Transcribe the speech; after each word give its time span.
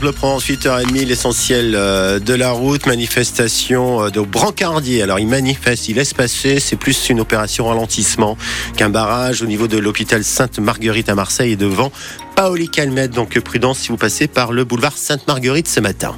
Le 0.00 0.12
prend 0.12 0.38
8h30, 0.38 1.06
l'essentiel 1.06 1.74
euh, 1.74 2.20
de 2.20 2.32
la 2.32 2.52
route, 2.52 2.86
manifestation 2.86 4.04
euh, 4.04 4.10
de 4.10 4.20
Brancardier. 4.20 5.02
Alors 5.02 5.18
il 5.18 5.26
manifeste, 5.26 5.88
il 5.88 5.96
laisse 5.96 6.14
passer, 6.14 6.60
c'est 6.60 6.76
plus 6.76 7.08
une 7.08 7.18
opération 7.18 7.66
ralentissement 7.66 8.38
qu'un 8.76 8.90
barrage 8.90 9.42
au 9.42 9.46
niveau 9.46 9.66
de 9.66 9.76
l'hôpital 9.76 10.22
Sainte-Marguerite 10.22 11.08
à 11.08 11.16
Marseille 11.16 11.54
et 11.54 11.56
devant 11.56 11.90
Paoli 12.36 12.68
Calmette. 12.68 13.10
Donc 13.10 13.36
prudence 13.40 13.80
si 13.80 13.88
vous 13.88 13.96
passez 13.96 14.28
par 14.28 14.52
le 14.52 14.62
boulevard 14.62 14.96
Sainte-Marguerite 14.96 15.66
ce 15.66 15.80
matin. 15.80 16.16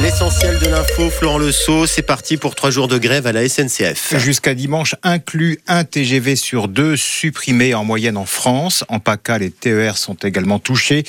L'essentiel 0.00 0.60
de 0.60 0.68
l'info, 0.68 1.10
Florent 1.10 1.38
Le 1.38 1.50
c'est 1.86 2.02
parti 2.02 2.36
pour 2.36 2.54
trois 2.54 2.70
jours 2.70 2.86
de 2.86 2.98
grève 2.98 3.26
à 3.26 3.32
la 3.32 3.48
SNCF. 3.48 4.16
Jusqu'à 4.18 4.54
dimanche, 4.54 4.94
inclus 5.02 5.58
un 5.66 5.82
TGV 5.82 6.36
sur 6.36 6.68
deux 6.68 6.96
supprimé 6.96 7.74
en 7.74 7.84
moyenne 7.84 8.16
en 8.16 8.24
France. 8.24 8.84
En 8.88 9.00
PACA, 9.00 9.38
les 9.38 9.50
TER 9.50 9.98
sont 9.98 10.14
également 10.14 10.60
touchés. 10.60 11.02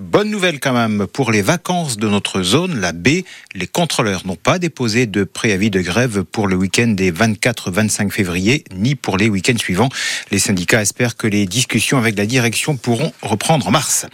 Bonne 0.00 0.28
nouvelle 0.28 0.58
quand 0.58 0.72
même 0.72 1.06
pour 1.06 1.30
les 1.30 1.40
vacances 1.40 1.98
de 1.98 2.08
notre 2.08 2.42
zone, 2.42 2.80
la 2.80 2.90
B. 2.90 3.22
Les 3.54 3.68
contrôleurs 3.68 4.26
n'ont 4.26 4.34
pas 4.34 4.58
déposé 4.58 5.06
de 5.06 5.22
préavis 5.22 5.70
de 5.70 5.80
grève 5.80 6.24
pour 6.24 6.48
le 6.48 6.56
week-end 6.56 6.88
des 6.88 7.12
24-25 7.12 8.10
février, 8.10 8.64
ni 8.74 8.96
pour 8.96 9.18
les 9.18 9.28
week-ends 9.28 9.58
suivants. 9.58 9.88
Les 10.32 10.40
syndicats 10.40 10.82
espèrent 10.82 11.16
que 11.16 11.28
les 11.28 11.46
discussions 11.46 11.98
avec 11.98 12.18
la 12.18 12.26
direction 12.26 12.76
pourront 12.76 13.12
reprendre 13.22 13.68
en 13.68 13.70
mars. 13.70 14.06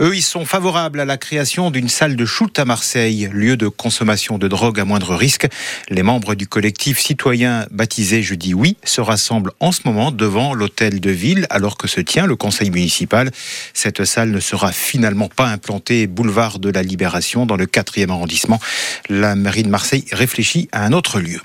Eux, 0.00 0.16
ils 0.16 0.22
sont 0.22 0.44
favorables 0.44 0.98
à 0.98 1.04
la 1.04 1.18
création 1.18 1.70
d'une 1.70 1.88
salle 1.88 2.16
de 2.16 2.24
shoot 2.24 2.58
à 2.58 2.64
Marseille, 2.64 3.30
lieu 3.32 3.56
de 3.56 3.68
consommation 3.76 4.38
de 4.38 4.48
drogue 4.48 4.80
à 4.80 4.84
moindre 4.84 5.14
risque. 5.14 5.46
Les 5.88 6.02
membres 6.02 6.34
du 6.34 6.46
collectif 6.46 6.98
citoyen 6.98 7.66
baptisé 7.70 8.22
Jeudi 8.22 8.54
Oui 8.54 8.76
se 8.84 9.00
rassemblent 9.00 9.52
en 9.60 9.72
ce 9.72 9.82
moment 9.84 10.10
devant 10.10 10.54
l'hôtel 10.54 11.00
de 11.00 11.10
ville 11.10 11.46
alors 11.50 11.76
que 11.76 11.88
se 11.88 12.00
tient 12.00 12.26
le 12.26 12.36
conseil 12.36 12.70
municipal. 12.70 13.30
Cette 13.74 14.04
salle 14.04 14.30
ne 14.30 14.40
sera 14.40 14.72
finalement 14.72 15.28
pas 15.28 15.46
implantée 15.46 16.06
boulevard 16.06 16.58
de 16.58 16.70
la 16.70 16.82
Libération 16.82 17.46
dans 17.46 17.56
le 17.56 17.66
4e 17.66 18.10
arrondissement. 18.10 18.60
La 19.08 19.36
mairie 19.36 19.62
de 19.62 19.68
Marseille 19.68 20.04
réfléchit 20.12 20.68
à 20.72 20.84
un 20.84 20.92
autre 20.92 21.20
lieu. 21.20 21.40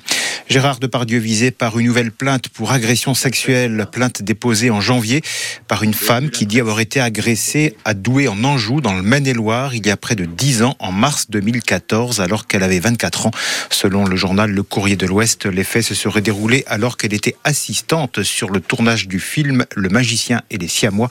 Gérard 0.50 0.80
Depardieu 0.80 1.20
visé 1.20 1.52
par 1.52 1.80
une 1.80 1.88
nouvelle 1.88 2.12
plainte 2.12 2.50
pour 2.50 2.72
agression 2.72 3.14
sexuelle, 3.14 3.88
plainte 3.92 4.22
déposée 4.22 4.70
en 4.70 4.82
janvier 4.82 5.22
par 5.68 5.84
une 5.84 5.94
femme 5.94 6.30
qui 6.30 6.46
dit 6.46 6.59
avoir 6.59 6.80
été 6.80 7.00
agressée 7.00 7.76
à 7.86 7.94
Douai 7.94 8.28
en 8.28 8.44
Anjou 8.44 8.82
dans 8.82 8.94
le 8.94 9.02
Maine-et-Loire 9.02 9.76
il 9.76 9.86
y 9.86 9.90
a 9.90 9.98
près 9.98 10.16
de 10.16 10.26
10 10.26 10.64
ans 10.64 10.76
en 10.80 10.92
mars 10.92 11.30
2014 11.30 12.21
alors 12.22 12.48
qu'elle 12.48 12.64
avait 12.64 12.80
24 12.80 13.28
ans. 13.28 13.32
Selon 13.70 14.06
le 14.06 14.16
journal 14.16 14.52
Le 14.52 14.64
Courrier 14.64 14.96
de 14.96 15.06
l'Ouest, 15.06 15.46
les 15.46 15.64
faits 15.64 15.84
se 15.84 15.96
seraient 15.96 16.22
déroulés 16.22 16.64
alors 16.68 16.98
qu'elle 16.98 17.14
était 17.14 17.36
assistante 17.44 18.24
sur 18.24 18.50
le 18.50 18.60
tournage 18.60 19.08
du 19.08 19.20
film 19.20 19.66
Le 19.76 19.90
magicien 19.90 20.42
et 20.50 20.58
les 20.58 20.68
siamois 20.68 21.10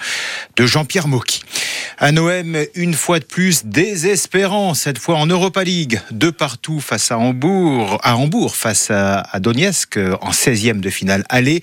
de 0.57 0.67
Jean-Pierre 0.67 1.09
Mocky. 1.09 1.43
Un 2.03 2.17
OM 2.17 2.57
une 2.77 2.95
fois 2.95 3.19
de 3.19 3.27
plus 3.27 3.67
désespérant, 3.67 4.73
cette 4.73 4.97
fois 4.97 5.17
en 5.17 5.27
Europa 5.27 5.63
League, 5.63 6.01
de 6.11 6.31
partout 6.31 6.81
face 6.81 7.13
à 7.13 7.19
Hambourg, 7.19 7.99
à 8.03 8.17
Hambourg 8.17 8.57
face 8.57 8.91
à, 8.91 9.23
Donetsk 9.39 9.99
en 10.23 10.31
16e 10.31 10.81
de 10.81 10.89
finale 10.89 11.25
aller. 11.29 11.63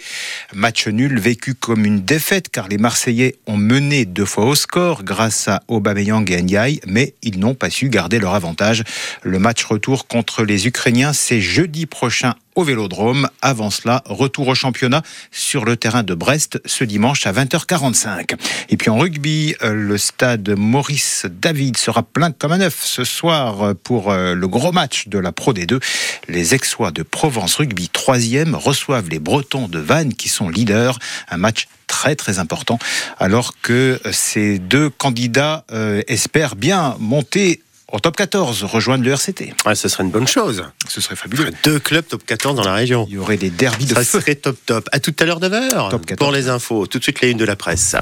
Match 0.53 0.87
nul 0.89 1.19
vécu 1.19 1.55
comme 1.55 1.85
une 1.85 2.01
défaite 2.01 2.49
car 2.49 2.67
les 2.67 2.77
Marseillais 2.77 3.37
ont 3.47 3.57
mené 3.57 4.05
deux 4.05 4.25
fois 4.25 4.45
au 4.45 4.53
score 4.53 5.03
grâce 5.03 5.47
à 5.47 5.63
Aubameyang 5.67 6.29
et 6.29 6.43
Ndiaye, 6.43 6.81
mais 6.85 7.15
ils 7.23 7.39
n'ont 7.39 7.55
pas 7.55 7.71
su 7.71 7.89
garder 7.89 8.19
leur 8.19 8.35
avantage. 8.35 8.83
Le 9.23 9.39
match 9.39 9.63
retour 9.65 10.05
contre 10.05 10.43
les 10.43 10.67
Ukrainiens, 10.67 11.13
c'est 11.13 11.41
jeudi 11.41 11.87
prochain 11.87 12.35
au 12.57 12.63
Vélodrome. 12.63 13.29
Avant 13.41 13.69
cela, 13.69 14.03
retour 14.05 14.47
au 14.47 14.55
championnat 14.55 15.03
sur 15.31 15.63
le 15.63 15.77
terrain 15.77 16.03
de 16.03 16.15
Brest 16.15 16.59
ce 16.65 16.83
dimanche 16.83 17.25
à 17.27 17.31
20h45. 17.31 18.35
Et 18.69 18.77
puis 18.77 18.89
en 18.89 18.97
rugby, 18.97 19.55
euh, 19.61 19.73
le 19.73 19.97
stade 19.97 20.49
Maurice 20.57 21.27
David 21.29 21.77
sera 21.77 22.01
plein 22.03 22.31
comme 22.31 22.51
un 22.51 22.61
œuf 22.61 22.83
ce 22.83 23.03
soir 23.03 23.75
pour 23.83 24.11
euh, 24.11 24.33
le 24.33 24.47
gros 24.47 24.71
match 24.71 25.07
de 25.07 25.19
la 25.19 25.31
Pro 25.31 25.53
D2. 25.53 25.79
Les 26.27 26.53
Aixois 26.55 26.91
de 26.91 27.03
Provence 27.03 27.55
Rugby 27.55 27.89
3e 27.93 28.55
reçoivent 28.55 29.09
les 29.09 29.19
Bretons 29.19 29.67
de 29.67 29.79
Vannes 29.79 30.13
qui 30.13 30.27
sont 30.27 30.49
leaders. 30.49 30.97
Un 31.29 31.37
match 31.37 31.67
très 31.85 32.15
très 32.15 32.39
important 32.39 32.79
alors 33.17 33.53
que 33.61 33.99
ces 34.11 34.59
deux 34.59 34.89
candidats 34.89 35.63
euh, 35.71 36.01
espèrent 36.07 36.55
bien 36.55 36.95
monter 36.99 37.61
au 37.91 37.99
top 37.99 38.17
14, 38.17 38.65
rejoindre 38.65 39.03
le 39.03 39.11
RCT. 39.11 39.53
Ouais, 39.65 39.75
ce 39.75 39.87
serait 39.87 40.03
une 40.03 40.11
bonne 40.11 40.27
chose. 40.27 40.65
Ce 40.89 40.99
serait 40.99 41.15
fabuleux. 41.15 41.51
Deux 41.63 41.79
clubs 41.79 42.05
top 42.05 42.25
14 42.25 42.55
dans 42.55 42.63
la 42.63 42.73
région. 42.73 43.05
Il 43.07 43.15
y 43.15 43.17
aurait 43.17 43.37
des 43.37 43.49
derbys 43.49 43.85
de 43.85 43.95
Ça 43.95 44.03
serait 44.03 44.35
top 44.35 44.57
top. 44.65 44.89
À 44.91 44.99
tout 44.99 45.15
à 45.19 45.25
l'heure 45.25 45.39
de 45.39 45.47
l'heure. 45.47 45.97
Pour 46.17 46.31
les 46.31 46.49
infos, 46.49 46.85
tout 46.87 46.99
de 46.99 47.03
suite 47.03 47.21
les 47.21 47.31
une 47.31 47.37
de 47.37 47.45
la 47.45 47.55
presse. 47.55 47.95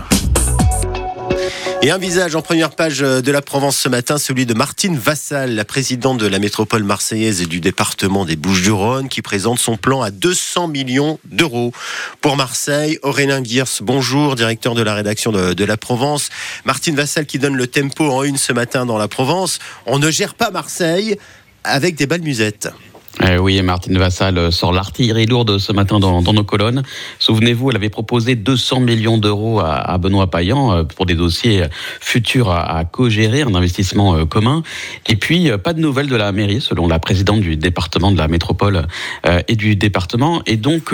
Et 1.81 1.91
un 1.91 1.97
visage 1.99 2.35
en 2.35 2.41
première 2.41 2.71
page 2.71 2.99
de 2.99 3.31
la 3.31 3.41
Provence 3.41 3.77
ce 3.77 3.89
matin, 3.89 4.17
celui 4.17 4.45
de 4.45 4.53
Martine 4.53 4.97
Vassal, 4.97 5.53
la 5.53 5.65
présidente 5.65 6.17
de 6.17 6.25
la 6.25 6.39
métropole 6.39 6.83
marseillaise 6.83 7.41
et 7.41 7.45
du 7.45 7.59
département 7.61 8.25
des 8.25 8.35
Bouches-du-Rhône, 8.35 9.07
qui 9.07 9.21
présente 9.21 9.59
son 9.59 9.77
plan 9.77 10.01
à 10.01 10.09
200 10.09 10.67
millions 10.67 11.19
d'euros 11.25 11.71
pour 12.21 12.37
Marseille. 12.37 12.97
Aurélien 13.03 13.43
Giers, 13.43 13.63
bonjour, 13.81 14.35
directeur 14.35 14.73
de 14.73 14.81
la 14.81 14.95
rédaction 14.95 15.31
de, 15.31 15.63
la 15.63 15.77
Provence. 15.77 16.29
Martine 16.65 16.95
Vassal 16.95 17.27
qui 17.27 17.37
donne 17.37 17.55
le 17.55 17.67
tempo 17.67 18.09
en 18.09 18.23
une 18.23 18.37
ce 18.37 18.51
matin 18.51 18.85
dans 18.85 18.97
la 18.97 19.07
Provence. 19.07 19.59
On 19.85 19.99
ne 19.99 20.09
gère 20.09 20.33
pas 20.33 20.49
Marseille 20.49 21.17
avec 21.63 21.95
des 21.95 22.07
balles. 22.07 22.21
Euh, 23.23 23.37
oui, 23.37 23.61
Martine 23.61 23.97
Vassal 23.97 24.37
euh, 24.37 24.51
sort 24.51 24.73
l'artillerie 24.73 25.25
lourde 25.25 25.57
ce 25.57 25.71
matin 25.71 25.99
dans, 25.99 26.21
nos 26.21 26.43
colonnes. 26.43 26.83
Souvenez-vous, 27.19 27.69
elle 27.69 27.77
avait 27.77 27.89
proposé 27.89 28.35
200 28.35 28.81
millions 28.81 29.17
d'euros 29.17 29.61
à, 29.61 29.97
Benoît 29.97 30.29
Payan 30.29 30.73
euh, 30.73 30.83
pour 30.83 31.05
des 31.05 31.15
dossiers 31.15 31.63
futurs 32.01 32.51
à, 32.51 32.83
co-gérer, 32.83 33.43
un 33.43 33.55
investissement 33.55 34.25
commun. 34.25 34.63
Et 35.07 35.15
puis, 35.15 35.49
pas 35.63 35.73
de 35.73 35.79
nouvelles 35.79 36.07
de 36.07 36.15
la 36.15 36.31
mairie, 36.31 36.59
selon 36.59 36.87
la 36.87 36.99
présidente 36.99 37.39
du 37.39 37.55
département 37.55 38.11
de 38.11 38.17
la 38.17 38.27
métropole 38.27 38.87
et 39.47 39.55
du 39.55 39.75
département. 39.75 40.41
Et 40.45 40.57
donc, 40.57 40.93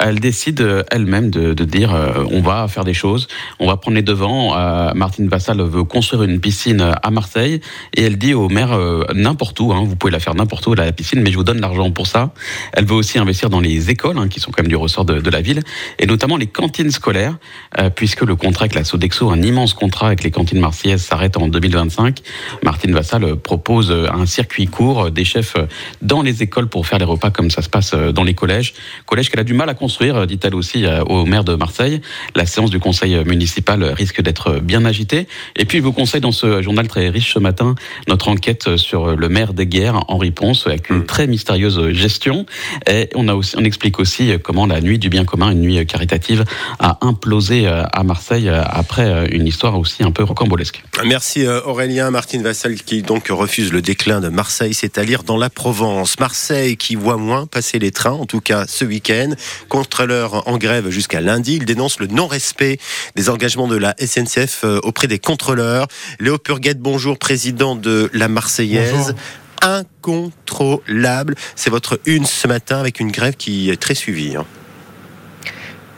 elle 0.00 0.20
décide 0.20 0.84
elle-même 0.90 1.30
de, 1.30 1.52
dire 1.64 1.94
on 2.30 2.40
va 2.40 2.66
faire 2.68 2.84
des 2.84 2.94
choses, 2.94 3.28
on 3.58 3.66
va 3.66 3.76
prendre 3.76 3.96
les 3.96 4.02
devants. 4.02 4.54
Martine 4.94 5.28
Vassal 5.28 5.60
veut 5.60 5.84
construire 5.84 6.22
une 6.24 6.40
piscine 6.40 6.94
à 7.02 7.10
Marseille 7.10 7.60
et 7.94 8.02
elle 8.02 8.18
dit 8.18 8.34
au 8.34 8.48
maire 8.48 8.76
n'importe 9.14 9.58
où, 9.60 9.72
hein, 9.72 9.84
vous 9.84 9.96
pouvez 9.96 10.12
la 10.12 10.20
faire 10.20 10.34
n'importe 10.34 10.66
où 10.66 10.74
la 10.74 10.92
piscine, 10.92 11.20
mais 11.22 11.30
je 11.30 11.36
vous 11.36 11.44
donne 11.44 11.60
l'argent 11.60 11.90
pour 11.90 12.06
ça. 12.06 12.32
Elle 12.72 12.84
veut 12.84 12.94
aussi 12.94 13.18
investir 13.18 13.50
dans 13.50 13.60
les 13.60 13.90
écoles, 13.90 14.18
hein, 14.18 14.28
qui 14.28 14.40
sont 14.40 14.50
quand 14.50 14.62
même 14.62 14.68
du 14.68 14.76
ressort 14.76 15.04
de, 15.04 15.30
la 15.30 15.40
ville, 15.40 15.62
et 15.98 16.06
notamment 16.06 16.36
les 16.36 16.46
cantines 16.46 16.90
scolaires, 16.90 17.38
euh, 17.78 17.90
puisque 17.90 18.22
le 18.22 18.36
contrat 18.36 18.64
avec 18.64 18.74
la 18.74 18.84
Sodexo, 18.84 19.30
un 19.30 19.40
immense 19.40 19.74
contrat 19.74 20.08
avec 20.08 20.22
les 20.22 20.30
cantines 20.30 20.60
marseillaises, 20.60 21.02
s'arrête 21.02 21.36
en 21.36 21.48
2025. 21.48 22.20
Martine 22.62 22.92
Vassal 22.92 23.36
propose 23.36 23.90
un 23.90 24.26
circuit 24.26 24.66
court 24.66 25.10
des 25.10 25.24
chefs 25.24 25.56
dans 26.02 26.22
les 26.22 26.42
écoles 26.42 26.68
pour 26.68 26.86
faire 26.86 26.98
les 26.98 27.04
repas 27.04 27.30
comme 27.30 27.50
ça 27.50 27.62
se 27.62 27.68
passe 27.68 27.94
dans 27.94 28.24
les 28.24 28.34
collèges. 28.34 28.74
Collège 29.06 29.30
qu'elle 29.30 29.40
a 29.40 29.44
du 29.44 29.54
mal 29.54 29.68
à 29.68 29.74
construire, 29.82 30.26
dit-elle 30.26 30.54
aussi 30.54 30.86
euh, 30.86 31.02
au 31.04 31.26
maire 31.26 31.44
de 31.44 31.54
Marseille. 31.54 32.00
La 32.36 32.46
séance 32.46 32.70
du 32.70 32.78
conseil 32.78 33.16
municipal 33.24 33.82
risque 33.82 34.22
d'être 34.22 34.60
bien 34.60 34.84
agitée. 34.84 35.26
Et 35.56 35.64
puis, 35.64 35.78
je 35.78 35.82
vous 35.82 35.92
conseille 35.92 36.20
dans 36.20 36.32
ce 36.32 36.62
journal 36.62 36.86
très 36.86 37.08
riche 37.08 37.34
ce 37.34 37.38
matin 37.38 37.74
notre 38.08 38.28
enquête 38.28 38.76
sur 38.76 39.16
le 39.16 39.28
maire 39.28 39.54
des 39.54 39.66
guerres, 39.66 40.04
Henri 40.08 40.30
Ponce, 40.30 40.66
avec 40.66 40.90
une 40.90 41.04
très 41.04 41.26
mystérieuse 41.26 41.90
gestion. 41.90 42.46
Et 42.88 43.08
on, 43.14 43.28
a 43.28 43.34
aussi, 43.34 43.56
on 43.58 43.64
explique 43.64 43.98
aussi 43.98 44.32
comment 44.42 44.66
la 44.66 44.80
nuit 44.80 44.98
du 44.98 45.08
bien 45.08 45.24
commun, 45.24 45.50
une 45.50 45.60
nuit 45.60 45.84
caritative, 45.86 46.44
a 46.78 46.98
implosé 47.00 47.66
euh, 47.66 47.84
à 47.92 48.02
Marseille 48.04 48.48
euh, 48.48 48.62
après 48.64 49.06
euh, 49.06 49.26
une 49.30 49.46
histoire 49.46 49.78
aussi 49.78 50.02
un 50.02 50.10
peu 50.10 50.22
rocambolesque. 50.22 50.82
Merci 51.04 51.46
Aurélien. 51.46 52.10
Martine 52.10 52.42
Vassal 52.42 52.74
qui 52.74 53.02
donc 53.02 53.28
refuse 53.28 53.72
le 53.72 53.82
déclin 53.82 54.20
de 54.20 54.28
Marseille, 54.28 54.74
c'est 54.74 54.98
à 54.98 55.04
lire 55.04 55.22
dans 55.22 55.36
la 55.36 55.50
Provence. 55.50 56.18
Marseille 56.18 56.76
qui 56.76 56.94
voit 56.94 57.16
moins 57.16 57.46
passer 57.46 57.78
les 57.78 57.90
trains, 57.90 58.12
en 58.12 58.26
tout 58.26 58.40
cas 58.40 58.66
ce 58.68 58.84
week-end. 58.84 59.30
Contrôleur 59.72 60.46
en 60.46 60.58
grève 60.58 60.90
jusqu'à 60.90 61.22
lundi. 61.22 61.56
Il 61.56 61.64
dénonce 61.64 61.98
le 61.98 62.06
non-respect 62.06 62.76
des 63.16 63.30
engagements 63.30 63.68
de 63.68 63.76
la 63.76 63.94
SNCF 63.98 64.66
auprès 64.82 65.06
des 65.06 65.18
contrôleurs. 65.18 65.86
Léo 66.20 66.36
Purguette, 66.36 66.78
bonjour, 66.78 67.18
président 67.18 67.74
de 67.74 68.10
la 68.12 68.28
Marseillaise 68.28 69.14
incontrôlable. 69.62 71.36
C'est 71.56 71.70
votre 71.70 71.98
une 72.04 72.26
ce 72.26 72.46
matin 72.48 72.80
avec 72.80 73.00
une 73.00 73.10
grève 73.10 73.36
qui 73.36 73.70
est 73.70 73.80
très 73.80 73.94
suivie. 73.94 74.36
Hein. 74.36 74.44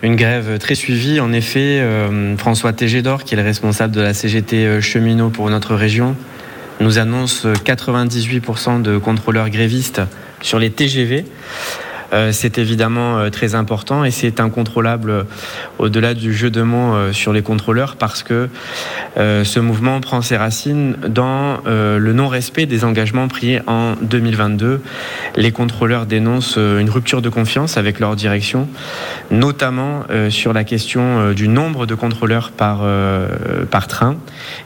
Une 0.03 0.15
grève 0.15 0.59
très 0.61 0.77
suivie, 0.77 1.19
en 1.19 1.33
effet. 1.33 1.81
Euh, 1.81 2.37
François 2.37 2.73
Tégédor, 2.73 3.25
qui 3.25 3.35
est 3.35 3.37
le 3.37 3.43
responsable 3.43 3.93
de 3.93 4.03
la 4.03 4.15
CGT 4.15 4.67
euh, 4.67 4.81
cheminot 4.81 5.31
pour 5.31 5.51
notre 5.51 5.75
région, 5.75 6.15
nous 6.79 7.01
annonce 7.01 7.45
98% 7.45 8.83
de 8.83 8.99
contrôleurs 8.99 9.51
grévistes 9.51 10.01
sur 10.43 10.61
les 10.61 10.71
TGV. 10.71 11.25
C'est 12.31 12.59
évidemment 12.59 13.31
très 13.31 13.55
important 13.55 14.05
et 14.05 14.11
c'est 14.11 14.41
incontrôlable 14.41 15.27
au-delà 15.79 16.15
du 16.15 16.33
jeu 16.33 16.51
de 16.51 16.63
mots 16.63 17.13
sur 17.13 17.33
les 17.33 17.43
contrôleurs 17.43 17.97
parce 17.97 18.23
que 18.23 18.49
ce 19.17 19.61
mouvement 19.61 20.01
prend 20.01 20.23
ses 20.23 20.37
racines 20.37 20.97
dans 21.09 21.59
le 21.67 22.13
non-respect 22.13 22.67
des 22.67 22.85
engagements 22.85 23.29
pris 23.29 23.59
en 23.67 23.95
2022. 24.03 24.83
Les 25.37 25.53
contrôleurs 25.53 26.07
dénoncent 26.07 26.57
une 26.57 26.91
rupture 26.91 27.23
de 27.23 27.29
confiance 27.29 27.77
avec 27.77 28.01
leur 28.01 28.17
direction, 28.17 28.69
notamment 29.31 30.05
sur 30.31 30.53
la 30.53 30.65
question 30.65 31.33
du 31.33 31.49
nombre 31.49 31.87
de 31.87 31.95
contrôleurs 31.95 32.53
par, 32.53 32.83
par 33.71 33.89
train 33.89 34.17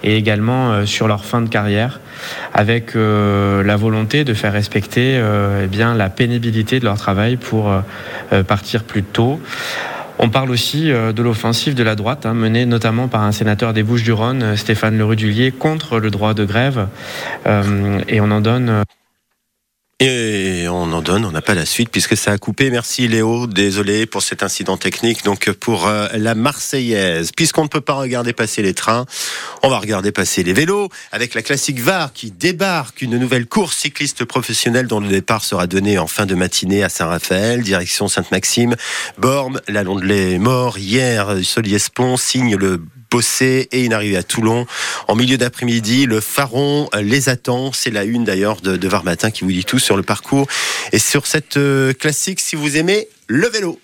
et 0.02 0.16
également 0.16 0.84
sur 0.86 1.08
leur 1.08 1.24
fin 1.24 1.40
de 1.40 1.48
carrière 1.48 2.00
avec 2.54 2.96
euh, 2.96 3.62
la 3.62 3.76
volonté 3.76 4.24
de 4.24 4.34
faire 4.34 4.52
respecter 4.52 5.16
euh, 5.16 5.62
eh 5.64 5.66
bien, 5.66 5.94
la 5.94 6.10
pénibilité 6.10 6.80
de 6.80 6.84
leur 6.84 6.96
travail 6.96 7.37
pour 7.38 7.70
euh, 8.32 8.42
partir 8.42 8.84
plus 8.84 9.02
tôt. 9.02 9.40
On 10.18 10.30
parle 10.30 10.50
aussi 10.50 10.90
de 10.90 11.22
l'offensive 11.22 11.74
de 11.74 11.84
la 11.84 11.94
droite, 11.94 12.26
hein, 12.26 12.34
menée 12.34 12.66
notamment 12.66 13.06
par 13.06 13.22
un 13.22 13.30
sénateur 13.30 13.72
des 13.72 13.84
Bouches-du-Rhône, 13.84 14.56
Stéphane 14.56 14.98
Lerudulier, 14.98 15.52
contre 15.52 16.00
le 16.00 16.10
droit 16.10 16.34
de 16.34 16.44
grève. 16.44 16.88
et 17.46 18.20
on 18.20 18.30
en 18.32 18.40
donne. 18.40 18.82
Et 20.00 20.66
on 20.68 20.92
en 20.92 21.02
donne, 21.02 21.24
on 21.24 21.32
n'a 21.32 21.42
pas 21.42 21.56
la 21.56 21.66
suite 21.66 21.90
puisque 21.90 22.16
ça 22.16 22.30
a 22.30 22.38
coupé. 22.38 22.70
Merci 22.70 23.08
Léo, 23.08 23.48
désolé 23.48 24.06
pour 24.06 24.22
cet 24.22 24.44
incident 24.44 24.76
technique. 24.76 25.24
Donc 25.24 25.50
pour 25.50 25.88
euh, 25.88 26.06
la 26.14 26.36
Marseillaise, 26.36 27.32
puisqu'on 27.32 27.64
ne 27.64 27.68
peut 27.68 27.80
pas 27.80 27.94
regarder 27.94 28.32
passer 28.32 28.62
les 28.62 28.74
trains, 28.74 29.06
on 29.64 29.68
va 29.68 29.80
regarder 29.80 30.12
passer 30.12 30.44
les 30.44 30.52
vélos 30.52 30.88
avec 31.10 31.34
la 31.34 31.42
classique 31.42 31.80
VAR 31.80 32.12
qui 32.12 32.30
débarque, 32.30 33.02
une 33.02 33.18
nouvelle 33.18 33.46
course 33.46 33.76
cycliste 33.76 34.24
professionnelle 34.24 34.86
dont 34.86 35.00
le 35.00 35.08
départ 35.08 35.42
sera 35.42 35.66
donné 35.66 35.98
en 35.98 36.06
fin 36.06 36.26
de 36.26 36.36
matinée 36.36 36.84
à 36.84 36.88
Saint-Raphaël, 36.88 37.62
direction 37.62 38.06
Sainte-Maxime, 38.06 38.76
Borne, 39.18 39.60
la 39.66 39.82
Londelay 39.82 40.38
mort. 40.38 40.78
Hier, 40.78 41.38
Soliespont 41.42 42.16
signe 42.16 42.54
le 42.54 42.80
Bossé 43.10 43.68
et 43.72 43.84
une 43.84 43.92
arrivée 43.92 44.16
à 44.16 44.22
Toulon. 44.22 44.66
En 45.06 45.14
milieu 45.14 45.38
d'après-midi, 45.38 46.06
le 46.06 46.20
Pharaon 46.20 46.88
les 47.00 47.28
attend. 47.28 47.72
C'est 47.72 47.90
la 47.90 48.04
une 48.04 48.24
d'ailleurs 48.24 48.60
de, 48.60 48.76
de 48.76 48.88
Var 48.88 49.04
Matin 49.04 49.30
qui 49.30 49.44
vous 49.44 49.52
dit 49.52 49.64
tout 49.64 49.78
sur 49.78 49.96
le 49.96 50.02
parcours 50.02 50.46
et 50.92 50.98
sur 50.98 51.26
cette 51.26 51.56
euh, 51.56 51.92
classique 51.92 52.40
si 52.40 52.56
vous 52.56 52.76
aimez 52.76 53.08
le 53.26 53.48
vélo. 53.48 53.78